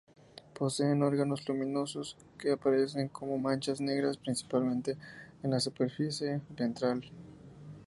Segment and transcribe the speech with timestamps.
[0.55, 4.97] Poseen órganos luminosos que aparecen como manchas negras principalmente
[5.43, 7.03] en la superficie ventral.